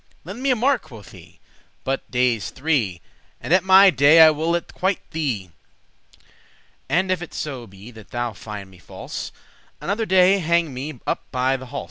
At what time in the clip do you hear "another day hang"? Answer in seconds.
9.79-10.73